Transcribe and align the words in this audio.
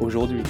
aujourd'hui. 0.00 0.42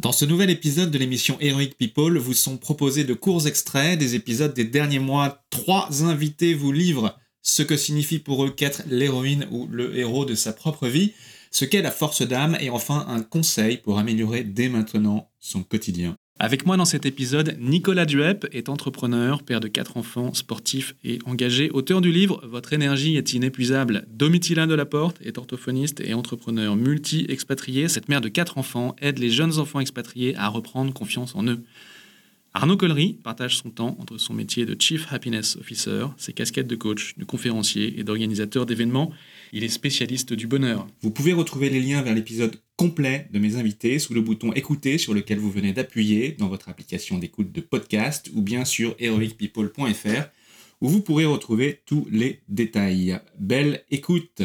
Dans 0.00 0.12
ce 0.12 0.24
nouvel 0.24 0.48
épisode 0.50 0.90
de 0.90 0.98
l'émission 0.98 1.36
Heroic 1.40 1.74
People, 1.78 2.16
vous 2.16 2.32
sont 2.32 2.56
proposés 2.56 3.04
de 3.04 3.12
courts 3.12 3.46
extraits 3.46 3.98
des 3.98 4.14
épisodes 4.14 4.54
des 4.54 4.64
derniers 4.64 4.98
mois. 4.98 5.44
Trois 5.50 6.04
invités 6.04 6.54
vous 6.54 6.72
livrent 6.72 7.18
ce 7.42 7.62
que 7.62 7.76
signifie 7.76 8.18
pour 8.18 8.44
eux 8.44 8.50
qu'être 8.50 8.82
l'héroïne 8.88 9.46
ou 9.50 9.66
le 9.66 9.96
héros 9.98 10.24
de 10.24 10.34
sa 10.34 10.52
propre 10.52 10.88
vie, 10.88 11.12
ce 11.50 11.64
qu'est 11.64 11.82
la 11.82 11.90
force 11.90 12.22
d'âme 12.22 12.56
et 12.60 12.70
enfin 12.70 13.04
un 13.08 13.22
conseil 13.22 13.76
pour 13.76 13.98
améliorer 13.98 14.42
dès 14.42 14.68
maintenant 14.68 15.30
son 15.38 15.62
quotidien. 15.62 16.16
Avec 16.42 16.64
moi 16.64 16.78
dans 16.78 16.86
cet 16.86 17.04
épisode, 17.04 17.54
Nicolas 17.60 18.06
Duep 18.06 18.46
est 18.52 18.70
entrepreneur, 18.70 19.42
père 19.42 19.60
de 19.60 19.68
quatre 19.68 19.98
enfants, 19.98 20.32
sportif 20.32 20.94
et 21.04 21.18
engagé, 21.26 21.68
auteur 21.68 22.00
du 22.00 22.10
livre 22.10 22.40
Votre 22.46 22.72
énergie 22.72 23.18
est 23.18 23.34
inépuisable. 23.34 24.06
Domitilin 24.08 24.66
de 24.66 24.74
la 24.74 24.86
Porte 24.86 25.18
est 25.22 25.36
orthophoniste 25.36 26.00
et 26.00 26.14
entrepreneur 26.14 26.76
multi-expatrié. 26.76 27.88
Cette 27.88 28.08
mère 28.08 28.22
de 28.22 28.30
quatre 28.30 28.56
enfants 28.56 28.96
aide 29.02 29.18
les 29.18 29.28
jeunes 29.28 29.58
enfants 29.58 29.80
expatriés 29.80 30.34
à 30.36 30.48
reprendre 30.48 30.94
confiance 30.94 31.34
en 31.34 31.46
eux. 31.46 31.60
Arnaud 32.52 32.76
Collery 32.76 33.12
partage 33.22 33.58
son 33.58 33.70
temps 33.70 33.96
entre 34.00 34.18
son 34.18 34.34
métier 34.34 34.66
de 34.66 34.76
Chief 34.80 35.06
Happiness 35.12 35.56
Officer, 35.56 36.06
ses 36.16 36.32
casquettes 36.32 36.66
de 36.66 36.74
coach, 36.74 37.16
de 37.16 37.24
conférencier 37.24 38.00
et 38.00 38.02
d'organisateur 38.02 38.66
d'événements. 38.66 39.12
Il 39.52 39.62
est 39.62 39.68
spécialiste 39.68 40.32
du 40.32 40.48
bonheur. 40.48 40.88
Vous 41.00 41.12
pouvez 41.12 41.32
retrouver 41.32 41.70
les 41.70 41.80
liens 41.80 42.02
vers 42.02 42.14
l'épisode 42.14 42.60
complet 42.76 43.28
de 43.32 43.38
mes 43.38 43.54
invités 43.54 44.00
sous 44.00 44.14
le 44.14 44.20
bouton 44.20 44.52
écouter 44.52 44.98
sur 44.98 45.14
lequel 45.14 45.38
vous 45.38 45.50
venez 45.50 45.72
d'appuyer 45.72 46.32
dans 46.32 46.48
votre 46.48 46.68
application 46.68 47.18
d'écoute 47.18 47.52
de 47.52 47.60
podcast 47.60 48.30
ou 48.34 48.42
bien 48.42 48.64
sur 48.64 48.96
heroicpeople.fr 48.98 50.30
où 50.80 50.88
vous 50.88 51.02
pourrez 51.02 51.26
retrouver 51.26 51.82
tous 51.86 52.08
les 52.10 52.40
détails. 52.48 53.20
Belle 53.38 53.84
écoute 53.90 54.42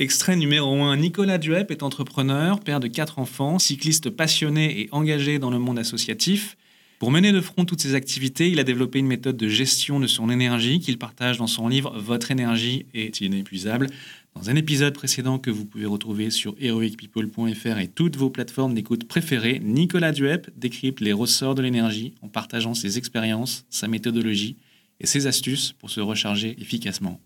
Extrait 0.00 0.34
numéro 0.34 0.82
1. 0.82 0.96
Nicolas 0.96 1.36
Duep 1.36 1.70
est 1.70 1.82
entrepreneur, 1.82 2.58
père 2.60 2.80
de 2.80 2.86
quatre 2.86 3.18
enfants, 3.18 3.58
cycliste 3.58 4.08
passionné 4.08 4.80
et 4.80 4.88
engagé 4.92 5.38
dans 5.38 5.50
le 5.50 5.58
monde 5.58 5.78
associatif. 5.78 6.56
Pour 6.98 7.10
mener 7.10 7.32
de 7.32 7.40
front 7.42 7.66
toutes 7.66 7.82
ses 7.82 7.94
activités, 7.94 8.48
il 8.48 8.58
a 8.60 8.64
développé 8.64 8.98
une 8.98 9.06
méthode 9.06 9.36
de 9.36 9.46
gestion 9.46 10.00
de 10.00 10.06
son 10.06 10.30
énergie 10.30 10.80
qu'il 10.80 10.96
partage 10.96 11.36
dans 11.36 11.46
son 11.46 11.68
livre 11.68 11.92
Votre 11.98 12.30
énergie 12.30 12.86
est 12.94 13.20
inépuisable. 13.20 13.88
Dans 14.34 14.48
un 14.48 14.56
épisode 14.56 14.94
précédent 14.94 15.38
que 15.38 15.50
vous 15.50 15.66
pouvez 15.66 15.84
retrouver 15.84 16.30
sur 16.30 16.54
heroicpeople.fr 16.58 17.78
et 17.78 17.88
toutes 17.88 18.16
vos 18.16 18.30
plateformes 18.30 18.72
d'écoute 18.72 19.06
préférées, 19.06 19.60
Nicolas 19.62 20.12
Duep 20.12 20.48
décrypte 20.56 21.00
les 21.00 21.12
ressorts 21.12 21.54
de 21.54 21.60
l'énergie 21.60 22.14
en 22.22 22.28
partageant 22.28 22.72
ses 22.72 22.96
expériences, 22.96 23.66
sa 23.68 23.86
méthodologie 23.86 24.56
et 24.98 25.06
ses 25.06 25.26
astuces 25.26 25.74
pour 25.78 25.90
se 25.90 26.00
recharger 26.00 26.56
efficacement. 26.58 27.20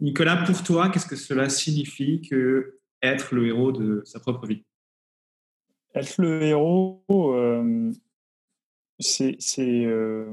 Nicolas, 0.00 0.44
pour 0.44 0.62
toi, 0.62 0.88
qu'est-ce 0.88 1.06
que 1.06 1.16
cela 1.16 1.48
signifie 1.48 2.20
que 2.22 2.78
être 3.02 3.34
le 3.34 3.46
héros 3.46 3.72
de 3.72 4.02
sa 4.04 4.18
propre 4.18 4.46
vie? 4.46 4.64
Être 5.94 6.20
le 6.20 6.42
héros, 6.42 7.04
euh, 7.08 7.92
c'est, 8.98 9.36
euh, 9.60 10.26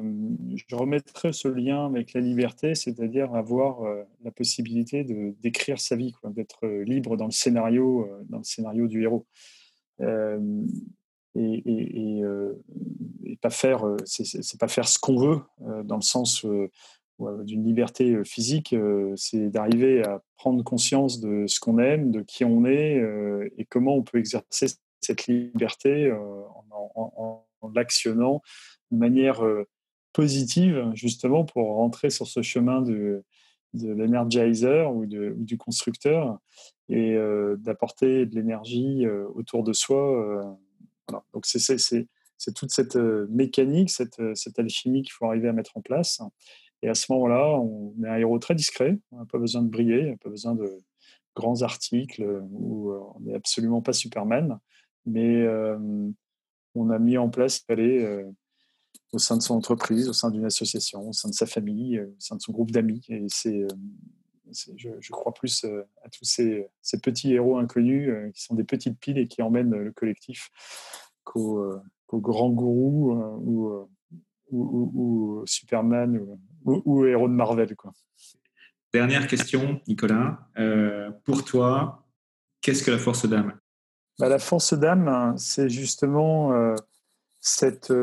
je 0.56 0.76
remettrai 0.76 1.34
ce 1.34 1.48
lien 1.48 1.86
avec 1.86 2.14
la 2.14 2.22
liberté, 2.22 2.74
c'est-à-dire 2.74 3.36
avoir 3.36 3.84
euh, 3.84 4.04
la 4.24 4.32
possibilité 4.32 5.04
d'écrire 5.04 5.80
sa 5.80 5.96
vie, 5.96 6.16
d'être 6.24 6.68
libre 6.68 7.16
dans 7.16 7.26
le 7.26 7.32
scénario, 7.32 8.10
dans 8.30 8.40
le 8.40 8.44
scénario 8.44 8.88
du 8.88 9.04
héros. 9.04 9.28
Et, 11.36 11.64
et, 11.66 12.24
pas 13.42 13.50
faire, 13.50 13.84
c'est, 14.06 14.60
pas 14.60 14.68
faire 14.68 14.88
ce 14.88 15.00
qu'on 15.00 15.18
veut 15.18 15.40
dans 15.84 15.96
le 15.96 16.02
sens 16.02 16.46
d'une 17.44 17.64
liberté 17.64 18.14
euh, 18.16 18.24
physique, 18.24 18.74
euh, 18.74 19.14
c'est 19.16 19.50
d'arriver 19.50 20.04
à 20.04 20.22
prendre 20.38 20.64
conscience 20.64 21.20
de 21.20 21.46
ce 21.48 21.60
qu'on 21.60 21.78
aime, 21.80 22.12
de 22.12 22.22
qui 22.22 22.44
on 22.44 22.66
est 22.66 23.02
et 23.58 23.66
comment 23.66 23.96
on 23.96 24.02
peut 24.02 24.18
exercer 24.18 24.68
cette 25.02 25.28
liberté 25.28 26.12
en, 26.72 27.46
l'actionnant 27.76 28.42
de 28.90 28.98
manière 28.98 29.44
positive, 30.14 30.90
justement, 30.96 31.46
pour 31.46 31.76
rentrer 31.76 32.10
sur 32.10 32.26
ce 32.26 32.42
chemin 32.42 32.82
de, 32.82 33.24
de 33.76 33.92
l'energizer 33.94 34.92
ou, 34.92 35.06
du 35.06 35.58
constructeur 35.60 36.40
et 36.90 37.16
d'apporter 37.60 38.26
de 38.26 38.34
l'énergie 38.34 39.06
autour 39.36 39.64
de 39.64 39.74
soi. 39.74 40.58
Donc, 41.34 41.46
c'est 41.46 42.54
toute 42.56 42.72
cette 42.72 42.96
mécanique, 42.96 43.92
cette, 43.92 44.22
cette 44.34 44.58
alchimie 44.58 45.04
qu'il 45.04 45.12
faut 45.12 45.28
arriver 45.28 45.50
à 45.50 45.54
mettre 45.54 45.78
en 45.78 45.82
place. 45.82 46.20
Et 46.84 46.90
à 46.90 46.96
ce 46.96 47.12
moment-là, 47.12 47.60
on 47.60 47.94
est 48.04 48.08
un 48.08 48.18
héros 48.18 48.40
très 48.40 48.56
discret. 48.56 48.98
On 49.12 49.20
n'a 49.20 49.26
pas 49.26 49.38
besoin 49.38 49.62
de 49.62 49.70
briller, 49.70 50.08
on 50.08 50.12
n'a 50.12 50.18
pas 50.18 50.30
besoin 50.30 50.56
de 50.56 50.78
grands 51.36 51.62
articles 51.62 52.24
euh, 52.24 52.42
on 52.52 53.20
n'est 53.22 53.36
absolument 53.36 53.82
pas 53.82 53.94
Superman. 53.94 54.60
Mais 55.06 55.42
euh, 55.42 55.78
on 56.76 56.90
a 56.90 57.00
mis 57.00 57.18
en 57.18 57.30
place 57.30 57.64
aller 57.70 58.04
euh, 58.04 58.30
au 59.14 59.18
sein 59.18 59.38
de 59.38 59.42
son 59.42 59.56
entreprise, 59.56 60.10
au 60.10 60.14
sein 60.14 60.30
d'une 60.30 60.46
association, 60.46 61.10
au 61.10 61.14
sein 61.14 61.30
de 61.30 61.34
sa 61.34 61.46
famille, 61.46 62.00
au 62.00 62.16
sein 62.20 62.36
de 62.36 62.42
son 62.42 62.52
groupe 62.52 62.72
d'amis. 62.72 63.04
Et 63.10 63.26
c'est, 63.28 63.66
je, 64.76 65.12
crois 65.12 65.34
plus 65.34 65.66
à 66.04 66.10
tous 66.10 66.26
ces, 66.26 66.68
petits 67.02 67.34
héros 67.34 67.58
inconnus 67.58 68.14
qui 68.34 68.42
sont 68.42 68.56
des 68.56 68.64
petites 68.64 69.00
piles 69.00 69.18
et 69.18 69.28
qui 69.28 69.42
emmènent 69.42 69.76
le 69.76 69.92
collectif 69.92 70.50
qu'aux 71.24 71.82
grands 72.14 72.52
gourous 72.52 73.14
ou, 73.42 73.90
ou, 74.52 75.44
Superman 75.46 76.18
ou, 76.18 76.40
héros 76.68 77.28
de 77.28 77.34
Marvel. 77.34 77.76
Quoi. 77.76 77.94
Dernière 78.94 79.28
question, 79.28 79.80
Nicolas. 79.88 80.50
Euh, 80.58 81.12
pour 81.24 81.46
toi, 81.46 82.06
qu'est-ce 82.62 82.84
que 82.84 82.92
la 82.92 82.98
force 82.98 83.26
d'âme? 83.26 83.58
Bah, 84.20 84.28
La 84.28 84.40
force 84.40 84.74
d'âme, 84.74 85.34
c'est 85.38 85.70
justement 85.70 86.52
euh, 86.52 86.76
cette, 87.40 87.94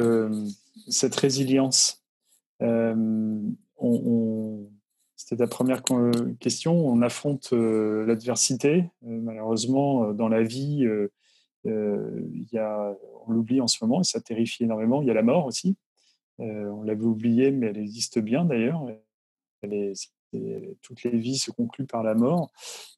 euh, 0.00 0.46
cette 0.88 1.16
résilience. 1.16 2.04
on, 2.60 4.68
C'était 5.16 5.36
ta 5.36 5.46
première 5.46 5.82
question. 6.40 6.74
On 6.74 7.00
affronte 7.00 7.52
l'adversité. 7.52 8.90
malheureusement, 9.00 10.12
dans 10.12 10.28
la 10.28 10.42
vie, 10.42 10.86
il 11.64 12.48
y 12.52 12.58
a, 12.58 12.94
on 13.26 13.32
l'oublie 13.32 13.62
en 13.62 13.66
ce 13.66 13.82
moment 13.82 14.02
et 14.02 14.04
ça 14.04 14.20
terrifie 14.20 14.64
énormément. 14.64 15.00
Il 15.00 15.08
y 15.08 15.10
a 15.10 15.14
la 15.14 15.22
mort 15.22 15.46
aussi. 15.46 15.78
Euh, 16.42 16.70
on 16.70 16.82
l'avait 16.82 17.04
oublié, 17.04 17.50
mais 17.50 17.68
elle 17.68 17.78
existe 17.78 18.18
bien 18.18 18.44
d'ailleurs. 18.44 18.84
toutes 20.82 21.02
les 21.04 21.18
vies 21.18 21.38
se 21.38 21.50
concluent 21.50 21.86
par 21.86 22.02
la 22.02 22.14
mort. 22.14 22.50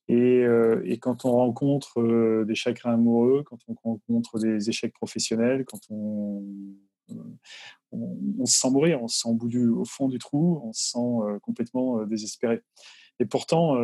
Et, 0.09 0.43
euh, 0.43 0.83
quand 1.01 1.25
on 1.25 1.33
rencontre 1.33 2.01
euh, 2.01 2.45
des 2.47 2.55
chagrins 2.55 2.95
amoureux, 2.95 3.43
quand 3.45 3.59
on 3.69 3.75
rencontre 3.75 4.39
des 4.39 4.69
échecs 4.69 4.95
professionnels, 4.95 5.65
quand 5.65 5.81
on, 5.91 6.43
se 8.45 8.61
sent 8.61 8.71
mourir, 8.71 9.03
on 9.03 9.09
se 9.09 9.19
sent 9.21 9.29
au, 9.29 9.81
au 9.81 9.85
fond 9.85 10.09
du 10.09 10.19
trou, 10.19 10.61
on 10.65 10.73
se 10.73 10.91
sent 10.93 11.39
complètement 11.43 12.05
désespéré. 12.07 12.63
Et 13.21 13.27
pourtant, 13.27 13.77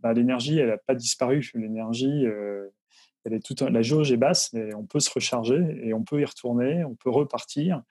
bah, 0.00 0.12
l'énergie, 0.12 0.58
elle 0.58 0.68
n'a 0.68 0.78
pas 0.78 0.94
disparu. 0.94 1.50
L'énergie, 1.54 2.24
elle 3.24 3.34
est 3.34 3.44
toute, 3.44 3.62
la 3.62 3.82
jauge 3.82 4.10
est 4.12 4.16
basse, 4.16 4.52
mais 4.52 4.74
on 4.74 4.84
peut 4.84 5.00
se 5.00 5.10
recharger 5.10 5.60
et 5.82 5.94
on 5.94 6.02
peut 6.02 6.20
y 6.20 6.24
retourner, 6.24 6.84
on 6.84 6.94
peut 6.94 7.10
repartir. 7.10 7.82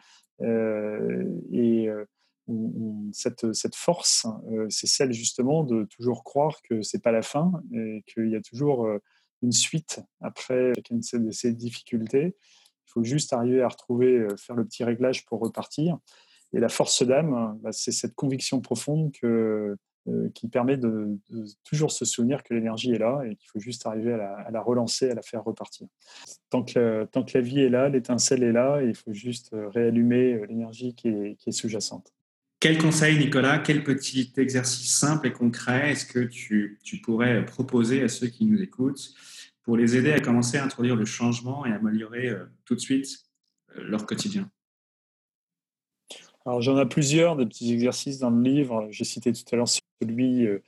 Euh, 0.41 1.25
et 1.51 1.87
euh, 1.87 2.05
cette, 3.11 3.75
force, 3.75 4.25
euh, 4.51 4.67
c'est 4.69 4.87
celle 4.87 5.13
justement 5.13 5.63
de 5.63 5.85
toujours 5.85 6.23
croire 6.23 6.61
que 6.63 6.81
c'est 6.81 7.01
pas 7.01 7.11
la 7.11 7.21
fin 7.21 7.51
et 7.73 8.03
qu'il 8.07 8.29
y 8.29 8.35
a 8.35 8.41
toujours 8.41 8.87
une 9.41 9.51
suite 9.51 10.01
après 10.19 10.73
chacune 10.75 11.01
de 11.25 11.31
ces 11.31 11.53
difficultés. 11.53 12.35
Il 12.87 12.91
faut 12.91 13.03
juste 13.03 13.31
arriver 13.31 13.61
à 13.61 13.69
retrouver, 13.69 14.27
faire 14.37 14.55
le 14.55 14.65
petit 14.65 14.83
réglage 14.83 15.25
pour 15.25 15.39
repartir. 15.39 15.97
Et 16.53 16.59
la 16.59 16.67
force 16.67 17.03
d'âme, 17.03 17.57
bah, 17.61 17.71
c'est 17.71 17.93
cette 17.93 18.15
conviction 18.15 18.59
profonde 18.59 19.13
que 19.13 19.77
qui 20.33 20.47
permet 20.47 20.77
de, 20.77 21.17
toujours 21.63 21.91
se 21.91 22.05
souvenir 22.05 22.43
que 22.43 22.53
l'énergie 22.53 22.91
est 22.91 22.97
là 22.97 23.21
et 23.23 23.35
qu'il 23.35 23.49
faut 23.49 23.59
juste 23.59 23.85
arriver 23.85 24.13
à 24.13 24.49
la, 24.51 24.61
relancer, 24.61 25.09
à 25.09 25.13
la 25.13 25.21
faire 25.21 25.43
repartir. 25.43 25.87
Tant 26.49 26.63
que, 26.63 27.05
tant 27.05 27.23
que 27.23 27.37
la 27.37 27.41
vie 27.41 27.59
est 27.59 27.69
là, 27.69 27.89
l'étincelle 27.89 28.43
est 28.43 28.51
là, 28.51 28.81
et 28.81 28.87
il 28.87 28.95
faut 28.95 29.13
juste 29.13 29.55
réallumer 29.73 30.45
l'énergie 30.47 30.95
qui 30.95 31.09
est, 31.09 31.35
qui 31.37 31.49
est 31.49 31.53
sous-jacente. 31.53 32.13
Quel 32.59 32.77
conseil, 32.77 33.17
Nicolas, 33.17 33.59
quel 33.59 33.83
petit 33.83 34.31
exercice 34.37 34.93
simple 34.93 35.27
et 35.27 35.31
concret 35.31 35.91
est-ce 35.91 36.05
que 36.05 36.19
tu, 36.19 36.79
tu, 36.83 36.97
pourrais 36.97 37.45
proposer 37.45 38.03
à 38.03 38.07
ceux 38.07 38.27
qui 38.27 38.45
nous 38.45 38.61
écoutent 38.61 39.13
pour 39.63 39.77
les 39.77 39.97
aider 39.97 40.11
à 40.11 40.19
commencer 40.19 40.57
à 40.57 40.63
introduire 40.63 40.95
le 40.95 41.05
changement 41.05 41.65
et 41.65 41.71
à 41.71 41.75
améliorer 41.75 42.31
tout 42.65 42.75
de 42.75 42.79
suite 42.79 43.07
leur 43.75 44.05
quotidien? 44.05 44.49
Alors 46.45 46.61
j'en 46.61 46.79
ai 46.79 46.85
plusieurs, 46.87 47.35
des 47.35 47.45
petits 47.45 47.71
exercices 47.71 48.19
dans 48.19 48.29
le 48.29 48.41
livre. 48.41 48.87
J'ai 48.89 49.03
cité 49.03 49.31
tout 49.31 49.43
à 49.51 49.55
l'heure 49.55 49.67
celui 50.01 50.47
euh, 50.47 50.59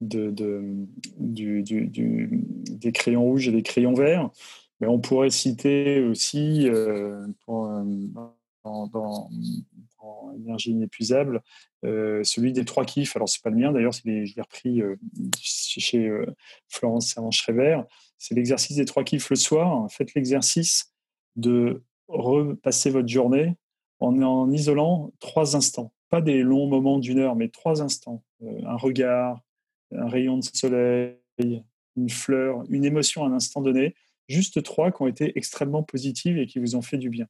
de, 0.00 0.30
du, 1.18 1.62
des 1.62 2.92
crayons 2.92 3.22
rouges 3.22 3.48
et 3.48 3.52
des 3.52 3.62
crayons 3.62 3.94
verts. 3.94 4.30
Mais 4.80 4.86
on 4.86 4.98
pourrait 4.98 5.30
citer 5.30 6.00
aussi, 6.02 6.68
euh, 6.68 7.26
euh, 7.48 7.84
dans, 8.64 9.30
énergie 10.34 10.70
inépuisable, 10.70 11.42
celui 11.82 12.52
des 12.52 12.64
trois 12.64 12.84
kiffs. 12.84 13.14
Alors 13.14 13.28
c'est 13.28 13.42
pas 13.42 13.50
le 13.50 13.56
mien, 13.56 13.72
d'ailleurs, 13.72 13.92
je 13.92 14.02
l'ai 14.04 14.40
repris 14.40 14.82
chez 15.38 16.10
Florence 16.68 17.08
Servan-Schreiber. 17.08 17.82
C'est 18.16 18.34
l'exercice 18.34 18.76
des 18.76 18.86
trois 18.86 19.04
kiffs 19.04 19.28
le 19.30 19.36
soir. 19.36 19.86
Faites 19.90 20.14
l'exercice 20.14 20.94
de 21.36 21.82
repasser 22.08 22.90
votre 22.90 23.08
journée 23.08 23.54
en, 24.00 24.20
en 24.22 24.50
isolant 24.50 25.12
trois 25.20 25.56
instants. 25.56 25.92
Pas 26.08 26.20
des 26.20 26.42
longs 26.42 26.66
moments 26.66 26.98
d'une 26.98 27.18
heure, 27.18 27.36
mais 27.36 27.48
trois 27.48 27.82
instants. 27.82 28.22
Euh, 28.42 28.60
un 28.66 28.76
regard, 28.76 29.40
un 29.92 30.08
rayon 30.08 30.38
de 30.38 30.44
soleil, 30.44 31.62
une 31.96 32.10
fleur, 32.10 32.64
une 32.68 32.84
émotion 32.84 33.24
à 33.24 33.28
un 33.28 33.32
instant 33.32 33.60
donné. 33.60 33.94
Juste 34.28 34.62
trois 34.62 34.90
qui 34.90 35.02
ont 35.02 35.06
été 35.06 35.36
extrêmement 35.36 35.82
positives 35.82 36.38
et 36.38 36.46
qui 36.46 36.58
vous 36.58 36.76
ont 36.76 36.82
fait 36.82 36.98
du 36.98 37.10
bien. 37.10 37.26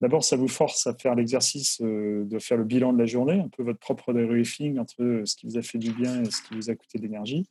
D'abord, 0.00 0.24
ça 0.24 0.36
vous 0.36 0.48
force 0.48 0.86
à 0.86 0.94
faire 0.94 1.14
l'exercice 1.14 1.80
euh, 1.82 2.24
de 2.24 2.38
faire 2.38 2.56
le 2.56 2.64
bilan 2.64 2.92
de 2.92 2.98
la 2.98 3.06
journée, 3.06 3.38
un 3.40 3.48
peu 3.48 3.62
votre 3.62 3.78
propre 3.78 4.12
debriefing 4.12 4.78
entre 4.78 5.22
ce 5.24 5.36
qui 5.36 5.46
vous 5.46 5.58
a 5.58 5.62
fait 5.62 5.78
du 5.78 5.92
bien 5.92 6.22
et 6.22 6.30
ce 6.30 6.40
qui 6.42 6.54
vous 6.54 6.70
a 6.70 6.74
coûté 6.74 6.98
de 6.98 7.02
l'énergie. 7.02 7.46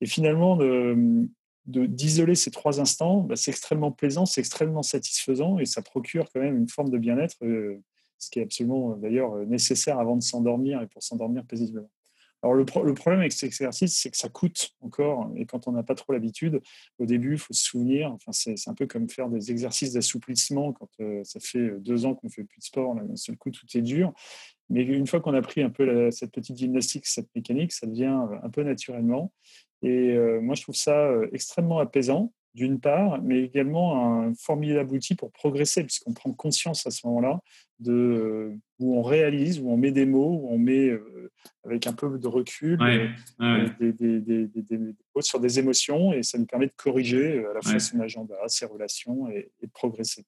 Et 0.00 0.06
finalement, 0.06 0.56
de, 0.56 1.28
d'isoler 1.66 2.34
ces 2.34 2.50
trois 2.50 2.80
instants, 2.80 3.20
bah, 3.20 3.36
c'est 3.36 3.50
extrêmement 3.50 3.92
plaisant, 3.92 4.26
c'est 4.26 4.40
extrêmement 4.40 4.82
satisfaisant 4.82 5.58
et 5.58 5.64
ça 5.64 5.82
procure 5.82 6.26
quand 6.32 6.40
même 6.40 6.56
une 6.56 6.68
forme 6.68 6.90
de 6.90 6.98
bien-être, 6.98 7.36
euh, 7.42 7.80
ce 8.18 8.30
qui 8.30 8.40
est 8.40 8.42
absolument 8.42 8.92
euh, 8.92 8.96
d'ailleurs 8.96 9.34
euh, 9.34 9.44
nécessaire 9.44 9.98
avant 9.98 10.16
de 10.16 10.22
s'endormir 10.22 10.82
et 10.82 10.86
pour 10.88 11.02
s'endormir 11.02 11.44
paisiblement. 11.44 11.90
Alors 12.44 12.54
le, 12.54 12.64
problème 12.64 13.20
avec 13.20 13.30
cet 13.30 13.44
exercice, 13.44 13.96
c'est 13.96 14.10
que 14.10 14.16
ça 14.16 14.28
coûte 14.28 14.70
encore, 14.80 15.30
et 15.36 15.46
quand 15.46 15.68
on 15.68 15.72
n'a 15.72 15.84
pas 15.84 15.94
trop 15.94 16.12
l'habitude, 16.12 16.60
au 16.98 17.06
début, 17.06 17.34
il 17.34 17.38
faut 17.38 17.52
se 17.52 17.62
souvenir, 17.62 18.10
enfin, 18.10 18.32
c'est 18.32 18.68
un 18.68 18.74
peu 18.74 18.88
comme 18.88 19.08
faire 19.08 19.28
des 19.28 19.52
exercices 19.52 19.92
d'assouplissement 19.92 20.72
quand 20.72 20.88
ça 21.22 21.38
fait 21.38 21.70
deux 21.78 22.04
ans 22.04 22.16
qu'on 22.16 22.26
ne 22.26 22.32
fait 22.32 22.42
plus 22.42 22.58
de 22.58 22.64
sport, 22.64 22.96
d'un 22.96 23.14
seul 23.14 23.36
coup, 23.36 23.52
tout 23.52 23.66
est 23.74 23.80
dur. 23.80 24.12
Mais 24.70 24.82
une 24.82 25.06
fois 25.06 25.20
qu'on 25.20 25.34
a 25.34 25.40
pris 25.40 25.62
un 25.62 25.70
peu 25.70 26.10
cette 26.10 26.32
petite 26.32 26.56
gymnastique, 26.56 27.06
cette 27.06 27.32
mécanique, 27.36 27.70
ça 27.70 27.86
devient 27.86 28.26
un 28.42 28.50
peu 28.50 28.64
naturellement. 28.64 29.32
Et 29.82 30.12
euh, 30.12 30.40
moi, 30.40 30.54
je 30.54 30.62
trouve 30.62 30.76
ça 30.76 30.96
euh, 30.96 31.28
extrêmement 31.32 31.78
apaisant, 31.78 32.32
d'une 32.54 32.78
part, 32.80 33.20
mais 33.22 33.42
également 33.42 34.22
un 34.24 34.34
formidable 34.34 34.94
outil 34.94 35.14
pour 35.14 35.32
progresser, 35.32 35.82
puisqu'on 35.84 36.12
prend 36.12 36.32
conscience 36.32 36.86
à 36.86 36.90
ce 36.90 37.06
moment-là 37.06 37.40
de 37.80 37.92
euh, 37.92 38.56
où 38.78 38.96
on 38.96 39.02
réalise, 39.02 39.58
où 39.58 39.70
on 39.70 39.76
met 39.76 39.90
des 39.90 40.04
mots, 40.04 40.38
où 40.42 40.48
on 40.50 40.58
met 40.58 40.90
avec 41.64 41.86
un 41.86 41.92
peu 41.92 42.18
de 42.18 42.28
recul 42.28 42.78
Des, 43.80 43.92
des, 43.92 44.20
des, 44.20 44.78
mots 44.78 45.22
sur 45.22 45.40
des 45.40 45.58
émotions, 45.58 46.12
et 46.12 46.22
ça 46.22 46.38
nous 46.38 46.46
permet 46.46 46.66
de 46.66 46.74
corriger 46.76 47.44
à 47.44 47.54
la 47.54 47.62
fois 47.62 47.78
son 47.80 48.00
agenda, 48.00 48.36
ses 48.48 48.66
relations 48.66 49.28
et 49.30 49.50
de 49.62 49.68
progresser. 49.72 50.24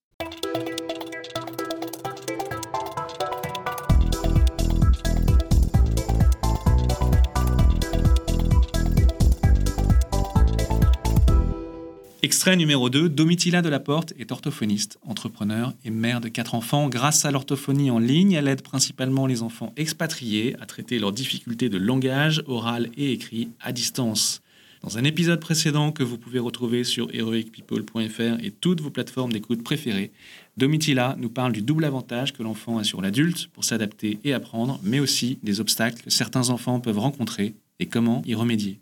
Extrait 12.35 12.57
numéro 12.57 12.91
2, 12.91 13.11
Domitila 13.11 13.63
Delaporte 13.63 14.13
est 14.19 14.33
orthophoniste, 14.33 14.99
entrepreneur 15.07 15.73
et 15.85 15.91
mère 15.91 16.21
de 16.21 16.27
quatre 16.27 16.57
enfants. 16.57 16.89
Grâce 16.89 17.25
à 17.25 17.31
l'orthophonie 17.31 17.93
en 17.93 18.01
ligne, 18.01 18.33
elle 18.33 18.49
aide 18.49 18.63
principalement 18.63 19.29
les 19.29 19.43
enfants 19.43 19.73
expatriés 19.77 20.57
à 20.61 20.67
traiter 20.67 20.99
leurs 20.99 21.13
difficultés 21.13 21.69
de 21.69 21.79
langage, 21.79 22.43
oral 22.49 22.91
et 22.97 23.13
écrit 23.13 23.51
à 23.61 23.71
distance. 23.71 24.43
Dans 24.83 24.99
un 24.99 25.05
épisode 25.05 25.39
précédent 25.39 25.93
que 25.93 26.03
vous 26.03 26.19
pouvez 26.19 26.41
retrouver 26.41 26.83
sur 26.83 27.09
heroicpeople.fr 27.15 28.43
et 28.43 28.51
toutes 28.51 28.81
vos 28.81 28.91
plateformes 28.91 29.33
d'écoute 29.33 29.63
préférées, 29.63 30.11
Domitila 30.57 31.15
nous 31.21 31.31
parle 31.31 31.53
du 31.53 31.63
double 31.63 31.85
avantage 31.85 32.33
que 32.33 32.43
l'enfant 32.43 32.79
a 32.79 32.85
sur 32.85 33.01
l'adulte 33.01 33.47
pour 33.53 33.63
s'adapter 33.63 34.19
et 34.25 34.33
apprendre, 34.33 34.81
mais 34.83 34.99
aussi 34.99 35.39
des 35.45 35.61
obstacles 35.61 36.03
que 36.03 36.11
certains 36.11 36.51
enfants 36.51 36.81
peuvent 36.81 36.99
rencontrer 36.99 37.55
et 37.79 37.87
comment 37.87 38.23
y 38.27 38.35
remédier. 38.35 38.81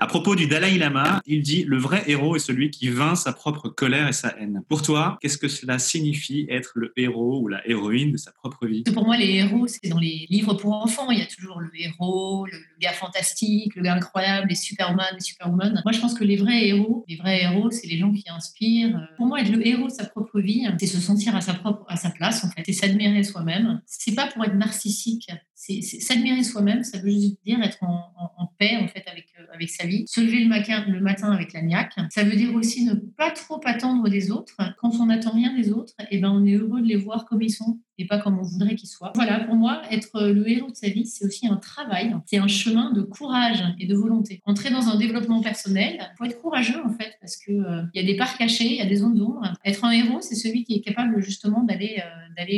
À 0.00 0.06
propos 0.06 0.36
du 0.36 0.46
Dalai 0.46 0.78
Lama, 0.78 1.20
il 1.26 1.42
dit 1.42 1.64
Le 1.64 1.76
vrai 1.76 2.04
héros 2.06 2.36
est 2.36 2.38
celui 2.38 2.70
qui 2.70 2.88
vainc 2.88 3.16
sa 3.16 3.32
propre 3.32 3.68
colère 3.68 4.06
et 4.06 4.12
sa 4.12 4.28
haine. 4.38 4.62
Pour 4.68 4.80
toi, 4.80 5.18
qu'est-ce 5.20 5.38
que 5.38 5.48
cela 5.48 5.80
signifie 5.80 6.46
être 6.48 6.70
le 6.76 6.92
héros 6.96 7.40
ou 7.40 7.48
la 7.48 7.68
héroïne 7.68 8.12
de 8.12 8.16
sa 8.16 8.30
propre 8.30 8.66
vie? 8.66 8.84
Pour 8.84 9.04
moi, 9.04 9.16
les 9.16 9.34
héros, 9.34 9.66
c'est 9.66 9.88
dans 9.88 9.98
les 9.98 10.26
livres 10.30 10.54
pour 10.54 10.72
enfants. 10.72 11.10
Il 11.10 11.18
y 11.18 11.22
a 11.22 11.26
toujours 11.26 11.58
le 11.58 11.70
héros, 11.76 12.46
le, 12.46 12.58
gars 12.80 12.92
fantastique, 12.92 13.74
le 13.74 13.82
gars 13.82 13.94
incroyable, 13.94 14.46
les 14.48 14.54
Superman, 14.54 15.08
les 15.14 15.20
Superwoman. 15.20 15.82
Moi, 15.84 15.92
je 15.92 15.98
pense 15.98 16.14
que 16.14 16.22
les 16.22 16.36
vrais 16.36 16.68
héros, 16.68 17.04
les 17.08 17.16
vrais 17.16 17.42
héros, 17.42 17.72
c'est 17.72 17.88
les 17.88 17.98
gens 17.98 18.12
qui 18.12 18.24
inspirent. 18.30 19.08
Pour 19.16 19.26
moi, 19.26 19.40
être 19.40 19.50
le 19.50 19.66
héros 19.66 19.88
de 19.88 19.92
sa 19.92 20.06
propre 20.06 20.38
vie, 20.38 20.64
c'est 20.78 20.86
se 20.86 21.00
sentir 21.00 21.34
à 21.34 21.40
sa 21.40 21.54
propre, 21.54 21.84
à 21.88 21.96
sa 21.96 22.10
place, 22.10 22.44
en 22.44 22.50
fait, 22.50 22.62
c'est 22.64 22.72
s'admirer 22.72 23.24
soi-même. 23.24 23.82
C'est 23.84 24.14
pas 24.14 24.28
pour 24.28 24.44
être 24.44 24.54
narcissique. 24.54 25.28
S'admirer 25.58 26.44
soi-même. 26.44 26.84
Ça 26.84 26.98
veut 26.98 27.10
juste 27.10 27.38
dire 27.44 27.60
être 27.62 27.82
en, 27.82 28.12
en, 28.38 28.46
paix, 28.58 28.76
en 28.76 28.86
fait, 28.86 29.04
avec, 29.08 29.26
euh, 29.40 29.44
avec 29.52 29.68
sa 29.68 29.86
vie. 29.86 30.04
Se 30.06 30.20
lever 30.20 30.44
le 30.44 30.48
matin, 30.48 30.84
le 30.86 31.00
matin 31.00 31.32
avec 31.32 31.52
la 31.52 31.62
niaque. 31.62 31.94
Ça 32.10 32.22
veut 32.22 32.36
dire 32.36 32.54
aussi 32.54 32.84
ne 32.84 32.94
pas 32.94 33.32
trop 33.32 33.60
attendre 33.64 34.08
des 34.08 34.30
autres. 34.30 34.56
Quand 34.80 34.94
on 35.00 35.06
n'attend 35.06 35.32
rien 35.32 35.52
des 35.54 35.72
autres, 35.72 35.94
et 35.98 36.06
eh 36.12 36.18
ben, 36.18 36.30
on 36.30 36.46
est 36.46 36.54
heureux 36.54 36.80
de 36.80 36.86
les 36.86 36.96
voir 36.96 37.24
comme 37.24 37.42
ils 37.42 37.50
sont 37.50 37.80
et 37.98 38.06
pas 38.06 38.18
comme 38.18 38.38
on 38.38 38.42
voudrait 38.42 38.76
qu'ils 38.76 38.88
soient. 38.88 39.12
Voilà, 39.14 39.40
pour 39.40 39.54
moi, 39.54 39.82
être 39.90 40.20
le 40.20 40.48
héros 40.48 40.70
de 40.70 40.76
sa 40.76 40.88
vie, 40.88 41.06
c'est 41.06 41.24
aussi 41.24 41.46
un 41.46 41.56
travail, 41.56 42.14
c'est 42.26 42.38
un 42.38 42.48
chemin 42.48 42.92
de 42.92 43.02
courage 43.02 43.64
et 43.78 43.86
de 43.86 43.94
volonté. 43.94 44.40
Entrer 44.46 44.70
dans 44.70 44.88
un 44.88 44.96
développement 44.96 45.40
personnel, 45.40 45.98
il 46.00 46.16
faut 46.16 46.24
être 46.24 46.40
courageux 46.40 46.80
en 46.84 46.90
fait, 46.90 47.16
parce 47.20 47.36
qu'il 47.36 47.60
euh, 47.60 47.82
y 47.94 47.98
a 47.98 48.02
des 48.02 48.16
parts 48.16 48.36
cachées, 48.36 48.66
il 48.66 48.76
y 48.76 48.80
a 48.80 48.86
des 48.86 48.96
zones 48.96 49.16
d'ombre. 49.16 49.52
Être 49.64 49.84
un 49.84 49.90
héros, 49.90 50.20
c'est 50.20 50.34
celui 50.34 50.64
qui 50.64 50.74
est 50.74 50.80
capable 50.80 51.20
justement 51.20 51.62
d'aller 51.62 52.00
euh, 52.00 52.54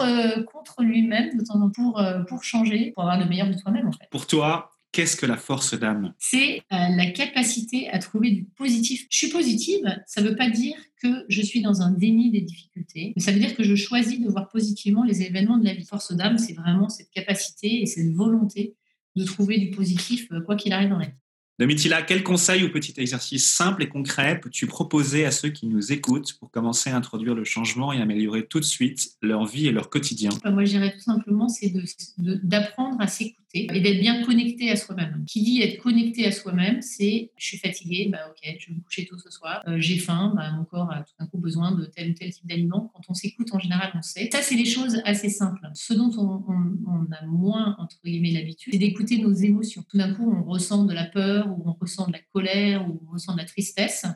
euh, 0.00 0.42
contre 0.44 0.82
lui-même 0.82 1.36
de 1.36 1.72
pour, 1.74 2.02
pour 2.28 2.44
changer, 2.44 2.92
pour 2.92 3.04
avoir 3.04 3.18
le 3.18 3.26
meilleur 3.26 3.48
de 3.48 3.54
toi-même 3.54 3.86
en 3.86 3.92
fait. 3.92 4.08
Pour 4.10 4.26
toi, 4.26 4.70
Qu'est-ce 4.92 5.16
que 5.16 5.24
la 5.24 5.38
force 5.38 5.74
d'âme? 5.74 6.12
C'est 6.18 6.62
la 6.70 7.06
capacité 7.06 7.88
à 7.88 7.98
trouver 7.98 8.30
du 8.30 8.44
positif. 8.44 9.06
Je 9.10 9.16
suis 9.16 9.28
positive, 9.28 9.84
ça 10.06 10.20
ne 10.20 10.28
veut 10.28 10.36
pas 10.36 10.50
dire 10.50 10.76
que 11.02 11.24
je 11.28 11.42
suis 11.42 11.62
dans 11.62 11.80
un 11.80 11.90
déni 11.90 12.30
des 12.30 12.42
difficultés. 12.42 13.14
Mais 13.16 13.22
ça 13.22 13.32
veut 13.32 13.40
dire 13.40 13.56
que 13.56 13.64
je 13.64 13.74
choisis 13.74 14.20
de 14.20 14.28
voir 14.28 14.48
positivement 14.48 15.02
les 15.02 15.22
événements 15.22 15.58
de 15.58 15.64
la 15.64 15.72
vie. 15.74 15.84
Force 15.84 16.12
d'âme, 16.12 16.38
c'est 16.38 16.52
vraiment 16.52 16.88
cette 16.88 17.10
capacité 17.10 17.82
et 17.82 17.86
cette 17.86 18.12
volonté 18.12 18.74
de 19.16 19.24
trouver 19.24 19.58
du 19.58 19.70
positif, 19.70 20.28
euh, 20.32 20.40
quoi 20.40 20.56
qu'il 20.56 20.72
arrive 20.72 20.90
dans 20.90 20.98
la 20.98 21.06
vie. 21.06 21.12
Domitila, 21.58 22.02
quel 22.02 22.22
conseil 22.22 22.64
ou 22.64 22.72
petit 22.72 22.94
exercice 22.96 23.46
simple 23.46 23.82
et 23.82 23.88
concret 23.88 24.40
peux-tu 24.40 24.66
proposer 24.66 25.26
à 25.26 25.30
ceux 25.30 25.50
qui 25.50 25.66
nous 25.66 25.92
écoutent 25.92 26.32
pour 26.38 26.50
commencer 26.50 26.90
à 26.90 26.96
introduire 26.96 27.34
le 27.34 27.44
changement 27.44 27.92
et 27.92 28.00
améliorer 28.00 28.46
tout 28.46 28.58
de 28.58 28.64
suite 28.64 29.12
leur 29.20 29.44
vie 29.44 29.68
et 29.68 29.70
leur 29.70 29.90
quotidien? 29.90 30.30
Moi, 30.44 30.64
je 30.64 30.70
dirais 30.70 30.92
tout 30.92 31.02
simplement, 31.02 31.48
c'est 31.48 31.72
d'apprendre 32.18 33.00
à 33.00 33.06
s'écouter 33.06 33.41
et 33.54 33.80
d'être 33.80 34.00
bien 34.00 34.24
connecté 34.24 34.70
à 34.70 34.76
soi-même. 34.76 35.24
Qui 35.26 35.42
dit 35.42 35.62
être 35.62 35.82
connecté 35.82 36.26
à 36.26 36.32
soi-même, 36.32 36.82
c'est 36.82 37.30
je 37.36 37.46
suis 37.46 37.58
fatigué, 37.58 38.08
bah 38.10 38.18
ok, 38.30 38.56
je 38.58 38.68
vais 38.68 38.74
me 38.74 38.80
coucher 38.80 39.06
tôt 39.06 39.18
ce 39.18 39.30
soir, 39.30 39.62
euh, 39.68 39.76
j'ai 39.78 39.98
faim, 39.98 40.32
bah, 40.34 40.50
mon 40.52 40.64
corps 40.64 40.90
a 40.90 41.02
tout 41.02 41.12
d'un 41.18 41.26
coup 41.26 41.38
besoin 41.38 41.72
de 41.72 41.84
tel 41.86 42.10
ou 42.10 42.14
tel 42.14 42.32
type 42.32 42.46
d'aliment. 42.46 42.90
Quand 42.94 43.02
on 43.08 43.14
s'écoute, 43.14 43.48
en 43.52 43.58
général, 43.58 43.90
on 43.94 44.02
sait. 44.02 44.28
Ça, 44.32 44.42
c'est 44.42 44.56
des 44.56 44.64
choses 44.64 45.00
assez 45.04 45.28
simples. 45.28 45.66
Ce 45.74 45.94
dont 45.94 46.10
on, 46.16 46.42
on 46.86 47.12
a 47.12 47.26
moins, 47.26 47.76
entre 47.78 47.96
guillemets, 48.04 48.32
l'habitude, 48.32 48.72
c'est 48.72 48.78
d'écouter 48.78 49.18
nos 49.18 49.32
émotions. 49.32 49.84
Tout 49.88 49.98
d'un 49.98 50.14
coup, 50.14 50.30
on 50.30 50.44
ressent 50.44 50.84
de 50.84 50.94
la 50.94 51.04
peur, 51.04 51.48
ou 51.48 51.62
on 51.66 51.72
ressent 51.72 52.06
de 52.06 52.12
la 52.12 52.20
colère, 52.32 52.88
ou 52.88 53.00
on 53.08 53.12
ressent 53.12 53.32
de 53.32 53.38
la 53.38 53.44
tristesse 53.44 54.06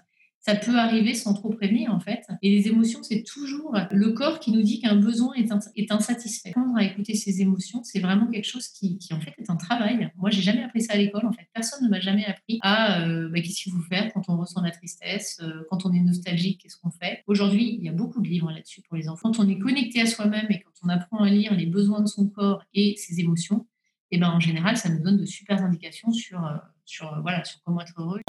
ça 0.46 0.54
peut 0.54 0.78
arriver 0.78 1.14
sans 1.14 1.34
trop 1.34 1.50
prévenir 1.50 1.92
en 1.92 1.98
fait. 1.98 2.24
Et 2.40 2.50
les 2.50 2.68
émotions, 2.68 3.02
c'est 3.02 3.24
toujours 3.24 3.76
le 3.90 4.12
corps 4.12 4.38
qui 4.38 4.52
nous 4.52 4.62
dit 4.62 4.80
qu'un 4.80 4.94
besoin 4.94 5.34
est, 5.34 5.50
insatisfait. 5.90 6.50
Apprendre 6.50 6.76
à 6.76 6.84
écouter 6.84 7.14
ses 7.14 7.40
émotions, 7.40 7.82
c'est 7.82 7.98
vraiment 7.98 8.28
quelque 8.28 8.44
chose 8.44 8.68
qui, 8.68 8.96
en 9.10 9.18
fait 9.18 9.34
est 9.38 9.50
un 9.50 9.56
travail. 9.56 10.08
Moi, 10.16 10.30
j'ai 10.30 10.42
jamais 10.42 10.62
appris 10.62 10.82
ça 10.82 10.92
à 10.92 10.98
l'école 10.98 11.26
en 11.26 11.32
fait. 11.32 11.48
Personne 11.52 11.82
ne 11.82 11.88
m'a 11.88 11.98
jamais 11.98 12.24
appris 12.26 12.60
à 12.62 13.00
euh, 13.00 13.28
bah, 13.28 13.40
qu'est-ce 13.40 13.64
qu'il 13.64 13.72
faut 13.72 13.82
faire 13.82 14.12
quand 14.14 14.28
on 14.28 14.36
ressent 14.36 14.62
la 14.62 14.70
tristesse, 14.70 15.40
euh, 15.42 15.64
quand 15.68 15.84
on 15.84 15.92
est 15.92 16.00
nostalgique, 16.00 16.60
qu'est-ce 16.62 16.76
qu'on 16.76 16.90
fait. 16.90 17.24
Aujourd'hui, 17.26 17.74
il 17.76 17.84
y 17.84 17.88
a 17.88 17.92
beaucoup 17.92 18.22
de 18.22 18.28
livres 18.28 18.52
là-dessus 18.52 18.82
pour 18.82 18.96
les 18.96 19.08
enfants. 19.08 19.32
Quand 19.32 19.44
on 19.44 19.48
est 19.48 19.58
connecté 19.58 20.00
à 20.00 20.06
soi-même 20.06 20.46
et 20.50 20.60
quand 20.60 20.70
on 20.84 20.88
apprend 20.88 21.24
à 21.24 21.28
lire 21.28 21.56
les 21.56 21.66
besoins 21.66 22.02
de 22.02 22.06
son 22.06 22.28
corps 22.28 22.62
et 22.72 22.94
ses 22.96 23.18
émotions, 23.18 23.66
eh 24.12 24.18
ben 24.18 24.28
en 24.28 24.38
général, 24.38 24.76
ça 24.76 24.90
nous 24.90 25.02
donne 25.02 25.16
de 25.16 25.26
super 25.26 25.60
indications 25.64 26.12
sur, 26.12 26.46
euh, 26.46 26.56
sur, 26.84 27.20
voilà, 27.22 27.42
sur 27.42 27.60
comment 27.64 27.80
être 27.80 28.00
heureux. 28.00 28.20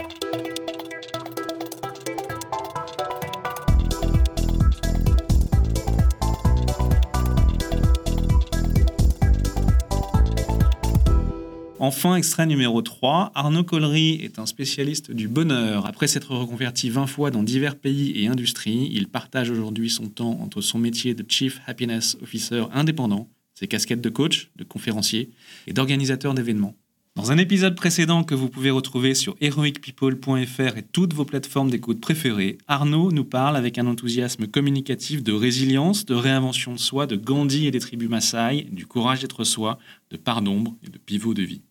Enfin, 11.79 12.15
extrait 12.15 12.47
numéro 12.47 12.81
3, 12.81 13.31
Arnaud 13.35 13.63
Collery 13.63 14.19
est 14.23 14.39
un 14.39 14.47
spécialiste 14.47 15.11
du 15.11 15.27
bonheur. 15.27 15.85
Après 15.85 16.07
s'être 16.07 16.35
reconverti 16.35 16.89
20 16.89 17.05
fois 17.05 17.29
dans 17.29 17.43
divers 17.43 17.75
pays 17.75 18.19
et 18.19 18.25
industries, 18.25 18.89
il 18.91 19.07
partage 19.07 19.51
aujourd'hui 19.51 19.91
son 19.91 20.07
temps 20.07 20.39
entre 20.41 20.61
son 20.61 20.79
métier 20.79 21.13
de 21.13 21.23
Chief 21.29 21.61
Happiness 21.67 22.17
Officer 22.23 22.63
indépendant, 22.73 23.29
ses 23.53 23.67
casquettes 23.67 24.01
de 24.01 24.09
coach, 24.09 24.49
de 24.55 24.63
conférencier 24.63 25.29
et 25.67 25.73
d'organisateur 25.73 26.33
d'événements. 26.33 26.73
Dans 27.17 27.31
un 27.31 27.39
épisode 27.39 27.75
précédent 27.75 28.23
que 28.23 28.35
vous 28.35 28.47
pouvez 28.47 28.69
retrouver 28.69 29.15
sur 29.15 29.35
heroicpeople.fr 29.41 30.77
et 30.77 30.83
toutes 30.83 31.15
vos 31.15 31.25
plateformes 31.25 31.71
d'écoute 31.71 31.99
préférées, 31.99 32.59
Arnaud 32.67 33.11
nous 33.11 33.25
parle 33.25 33.57
avec 33.57 33.79
un 33.79 33.87
enthousiasme 33.87 34.45
communicatif 34.45 35.23
de 35.23 35.33
résilience, 35.33 36.05
de 36.05 36.13
réinvention 36.13 36.73
de 36.73 36.77
soi, 36.77 37.07
de 37.07 37.15
Gandhi 37.15 37.65
et 37.65 37.71
des 37.71 37.79
tribus 37.79 38.07
Maasai, 38.07 38.67
du 38.71 38.85
courage 38.85 39.21
d'être 39.21 39.43
soi, 39.43 39.79
de 40.11 40.17
part 40.17 40.43
d'ombre 40.43 40.77
et 40.83 40.91
de 40.91 40.99
pivot 40.99 41.33
de 41.33 41.41
vie. 41.41 41.63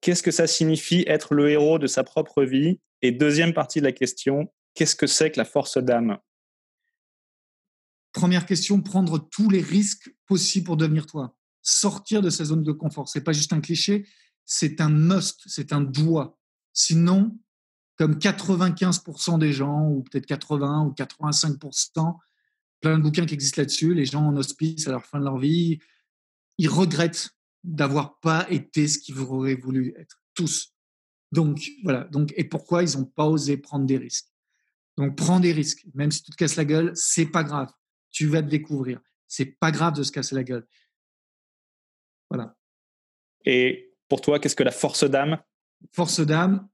Qu'est-ce 0.00 0.22
que 0.22 0.30
ça 0.30 0.46
signifie 0.46 1.04
être 1.06 1.34
le 1.34 1.50
héros 1.50 1.78
de 1.78 1.86
sa 1.86 2.02
propre 2.02 2.44
vie? 2.44 2.80
Et 3.02 3.12
deuxième 3.12 3.52
partie 3.52 3.80
de 3.80 3.84
la 3.84 3.92
question, 3.92 4.50
qu'est-ce 4.72 4.96
que 4.96 5.06
c'est 5.06 5.30
que 5.30 5.38
la 5.38 5.44
force 5.44 5.76
d'âme? 5.76 6.16
Première 8.14 8.46
question, 8.46 8.80
prendre 8.80 9.18
tous 9.18 9.50
les 9.50 9.60
risques 9.60 10.10
possibles 10.26 10.64
pour 10.64 10.78
devenir 10.78 11.04
toi 11.04 11.37
sortir 11.62 12.22
de 12.22 12.30
sa 12.30 12.44
zone 12.44 12.62
de 12.62 12.72
confort. 12.72 13.08
C'est 13.08 13.22
pas 13.22 13.32
juste 13.32 13.52
un 13.52 13.60
cliché, 13.60 14.06
c'est 14.44 14.80
un 14.80 14.88
must, 14.88 15.42
c'est 15.46 15.72
un 15.72 15.80
doigt. 15.80 16.38
Sinon, 16.72 17.38
comme 17.96 18.14
95% 18.14 19.38
des 19.38 19.52
gens, 19.52 19.88
ou 19.88 20.02
peut-être 20.02 20.26
80 20.26 20.86
ou 20.86 20.92
85%, 20.92 22.16
plein 22.80 22.98
de 22.98 23.02
bouquins 23.02 23.26
qui 23.26 23.34
existent 23.34 23.60
là-dessus, 23.60 23.94
les 23.94 24.04
gens 24.04 24.24
en 24.24 24.36
hospice 24.36 24.86
à 24.86 24.92
la 24.92 25.00
fin 25.00 25.18
de 25.18 25.24
leur 25.24 25.38
vie, 25.38 25.80
ils 26.58 26.68
regrettent 26.68 27.30
d'avoir 27.64 28.20
pas 28.20 28.46
été 28.50 28.86
ce 28.86 28.98
qu'ils 28.98 29.18
auraient 29.18 29.56
voulu 29.56 29.94
être, 29.96 30.22
tous. 30.34 30.72
Donc, 31.32 31.70
voilà. 31.82 32.04
Donc, 32.04 32.32
et 32.36 32.44
pourquoi 32.44 32.82
ils 32.82 32.96
n'ont 32.96 33.04
pas 33.04 33.26
osé 33.26 33.56
prendre 33.56 33.84
des 33.84 33.98
risques? 33.98 34.28
Donc, 34.96 35.16
prends 35.16 35.40
des 35.40 35.52
risques. 35.52 35.84
Même 35.94 36.10
si 36.10 36.22
tu 36.22 36.30
te 36.30 36.36
casses 36.36 36.56
la 36.56 36.64
gueule, 36.64 36.92
c'est 36.94 37.26
pas 37.26 37.44
grave. 37.44 37.70
Tu 38.10 38.26
vas 38.26 38.42
te 38.42 38.48
découvrir. 38.48 39.00
C'est 39.26 39.58
pas 39.58 39.70
grave 39.70 39.94
de 39.94 40.02
se 40.02 40.12
casser 40.12 40.34
la 40.34 40.44
gueule. 40.44 40.66
Voilà. 42.30 42.56
Et 43.44 43.94
pour 44.08 44.20
toi, 44.20 44.38
qu'est-ce 44.38 44.56
que 44.56 44.62
la 44.62 44.70
force 44.70 45.04
d'âme? 45.04 45.38
Force 45.92 46.20
d'âme, 46.20 46.68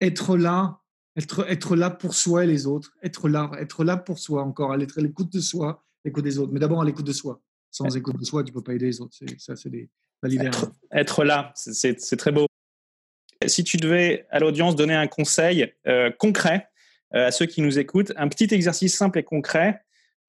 être 0.00 0.36
là, 0.36 0.80
être, 1.16 1.48
être 1.48 1.76
là 1.76 1.90
pour 1.90 2.14
soi 2.14 2.44
et 2.44 2.46
les 2.46 2.66
autres, 2.66 2.96
être 3.02 3.28
là, 3.28 3.50
être 3.58 3.84
là 3.84 3.96
pour 3.96 4.18
soi 4.18 4.42
encore, 4.42 4.74
être 4.74 4.98
à 4.98 5.02
l'écoute 5.02 5.32
de 5.32 5.40
soi, 5.40 5.84
l'écoute 6.04 6.24
des 6.24 6.38
autres, 6.38 6.52
mais 6.52 6.60
d'abord 6.60 6.82
à 6.82 6.84
l'écoute 6.84 7.06
de 7.06 7.12
soi. 7.12 7.40
Sans 7.70 7.96
écoute 7.96 8.18
de 8.18 8.24
soi, 8.24 8.42
tu 8.42 8.50
ne 8.50 8.54
peux 8.54 8.64
pas 8.64 8.74
aider 8.74 8.86
les 8.86 9.00
autres. 9.00 9.16
Ça, 9.38 9.54
c'est 9.54 9.70
des 9.70 9.88
être, 10.22 10.72
être, 10.92 11.24
là, 11.24 11.52
c'est 11.54 12.16
très 12.16 12.32
beau. 12.32 12.46
Si 13.46 13.64
tu 13.64 13.78
devais 13.78 14.26
à 14.30 14.38
l'audience 14.38 14.76
donner 14.76 14.94
un 14.94 15.06
conseil 15.06 15.72
euh, 15.86 16.10
concret 16.10 16.68
euh, 17.14 17.28
à 17.28 17.30
ceux 17.30 17.46
qui 17.46 17.62
nous 17.62 17.78
écoutent, 17.78 18.12
un 18.16 18.28
petit 18.28 18.52
exercice 18.54 18.96
simple 18.96 19.18
et 19.18 19.22
concret 19.22 19.82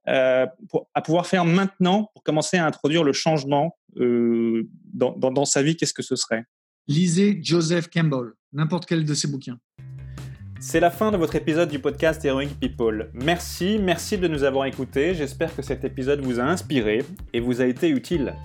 euh, 0.08 0.48
à 0.94 1.02
pouvoir 1.02 1.28
faire 1.28 1.46
maintenant 1.46 2.10
pour 2.14 2.24
commencer 2.24 2.58
à 2.58 2.66
introduire 2.66 3.04
le 3.04 3.14
changement 3.14 3.78
euh, 3.98 4.68
dans, 4.94 5.14
dans, 5.14 5.46
sa 5.46 5.62
vie, 5.62 5.76
qu'est-ce 5.76 5.94
que 5.94 6.02
ce 6.02 6.16
serait? 6.16 6.46
Lisez 6.88 7.40
Joseph 7.42 7.90
Campbell, 7.90 8.32
n'importe 8.54 8.86
quel 8.86 9.06
de 9.06 9.14
ses 9.14 9.28
bouquins. 9.28 9.60
C'est 10.60 10.80
la 10.80 10.92
fin 10.92 11.12
de 11.12 11.18
votre 11.18 11.36
épisode 11.36 11.70
du 11.70 11.80
podcast 11.80 12.24
Heroic 12.24 12.50
People. 12.60 13.10
Merci, 13.14 13.80
merci 13.80 14.18
de 14.18 14.28
nous 14.28 14.44
avoir 14.44 14.66
écoutés. 14.66 15.16
J'espère 15.16 15.56
que 15.56 15.62
cet 15.62 15.84
épisode 15.84 16.22
vous 16.22 16.40
a 16.40 16.44
inspiré 16.44 17.04
et 17.34 17.40
vous 17.40 17.62
a 17.62 17.66
été 17.66 17.90
utile. 17.90 18.36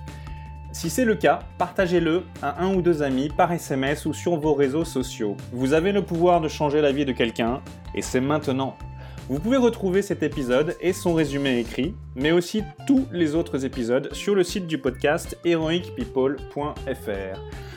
Si 0.71 0.89
c'est 0.89 1.05
le 1.05 1.15
cas, 1.15 1.39
partagez-le 1.57 2.23
à 2.41 2.63
un 2.63 2.75
ou 2.75 2.81
deux 2.81 3.01
amis 3.01 3.29
par 3.29 3.51
SMS 3.51 4.05
ou 4.05 4.13
sur 4.13 4.35
vos 4.35 4.53
réseaux 4.53 4.85
sociaux. 4.85 5.37
Vous 5.51 5.73
avez 5.73 5.91
le 5.91 6.03
pouvoir 6.03 6.41
de 6.41 6.47
changer 6.47 6.81
la 6.81 6.91
vie 6.91 7.05
de 7.05 7.13
quelqu'un 7.13 7.61
et 7.95 8.01
c'est 8.01 8.21
maintenant. 8.21 8.75
Vous 9.29 9.39
pouvez 9.39 9.57
retrouver 9.57 10.01
cet 10.01 10.23
épisode 10.23 10.77
et 10.79 10.93
son 10.93 11.13
résumé 11.13 11.59
écrit, 11.59 11.93
mais 12.15 12.31
aussi 12.31 12.63
tous 12.87 13.05
les 13.11 13.35
autres 13.35 13.65
épisodes 13.65 14.13
sur 14.13 14.35
le 14.35 14.43
site 14.43 14.67
du 14.67 14.77
podcast 14.77 15.37
heroicpeople.fr. 15.43 17.66